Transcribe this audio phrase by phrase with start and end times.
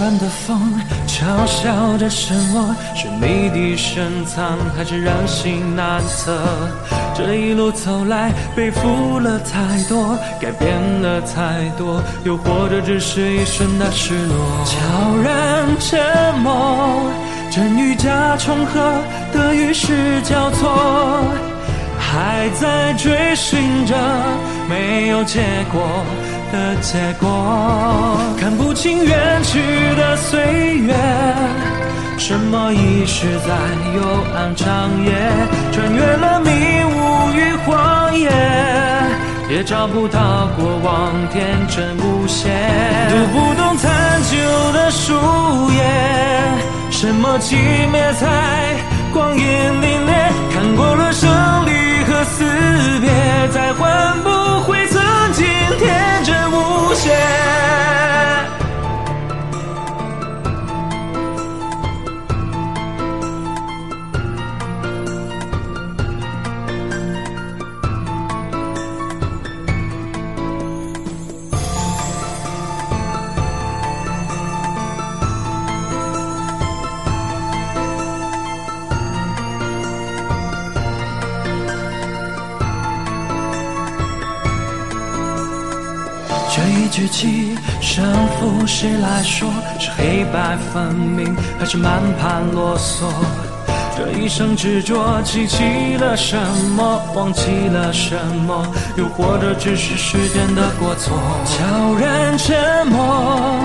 [0.00, 2.76] 远的风嘲笑着什么？
[2.94, 6.38] 是谜底深藏，还是人心难测？
[7.16, 14.36] 这一路走来，背负了太多，改变了太多，又或者只是一瞬的失落。
[14.64, 16.00] 悄然沉
[16.38, 17.10] 默，
[17.50, 19.02] 真与假重合，
[19.32, 21.24] 得与失交错，
[21.98, 23.96] 还在追寻着
[24.68, 25.40] 没有结
[25.72, 26.04] 果。
[26.52, 27.28] 的结果，
[28.40, 29.60] 看不清远去
[29.96, 30.40] 的岁
[30.78, 30.94] 月，
[32.16, 33.48] 什么遗失在
[33.94, 34.00] 幽
[34.34, 35.12] 暗长夜，
[35.72, 36.50] 穿越了迷
[36.84, 36.96] 雾
[37.34, 38.30] 与荒野，
[39.50, 42.48] 也找不到过往天真无邪。
[43.10, 44.36] 读不懂残旧
[44.72, 45.14] 的书
[45.72, 45.82] 页，
[46.90, 47.56] 什么寂
[47.90, 48.26] 灭在
[49.12, 49.44] 光阴
[49.82, 49.87] 里
[86.50, 88.04] 这一局棋，胜
[88.40, 89.48] 负谁来说？
[89.78, 93.04] 是黑白分明，还是满盘啰嗦？
[93.96, 96.36] 这一生执着，记起了什
[96.76, 97.02] 么？
[97.14, 98.66] 忘记了什么？
[98.96, 101.18] 又或者只是时间的过错？
[101.44, 103.60] 悄然沉默，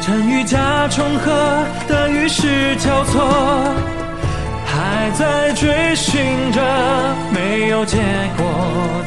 [0.00, 3.74] 真与假重合，得与失交错，
[4.64, 6.60] 还在追寻着
[7.76, 7.98] 有结
[8.38, 8.46] 果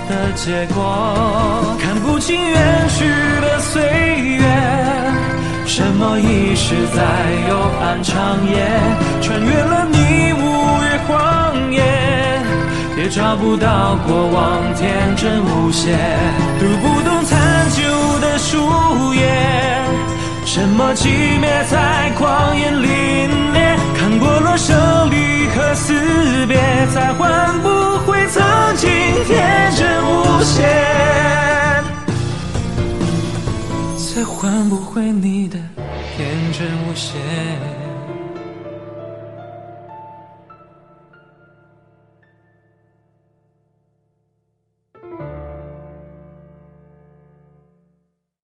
[0.07, 3.03] 的结果，看不清远去
[3.41, 4.43] 的岁月，
[5.65, 7.01] 什么遗失在
[7.49, 8.13] 幽暗长
[8.47, 8.69] 夜，
[9.23, 9.97] 穿越了迷
[10.33, 10.43] 雾
[10.85, 11.81] 与荒野，
[12.95, 15.97] 也找不到过往天真无邪，
[16.59, 17.39] 读不懂残
[17.71, 19.27] 旧的书页，
[20.45, 22.87] 什么寂灭在光阴凛
[23.51, 24.77] 冽，看过了生
[25.09, 25.91] 离和死
[26.47, 26.55] 别，
[26.93, 27.78] 再换不
[29.29, 30.63] 天真无邪。
[33.95, 35.59] 才换不回你的
[36.17, 37.88] 天真无邪。